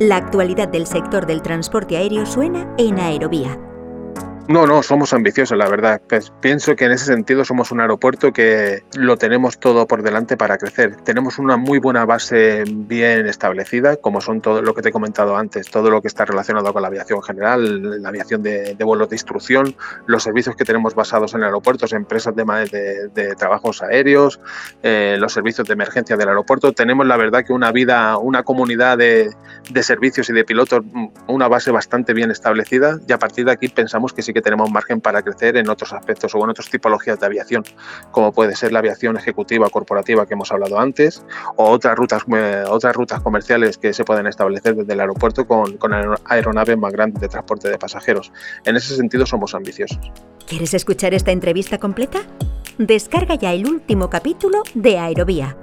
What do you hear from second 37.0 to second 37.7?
de aviación,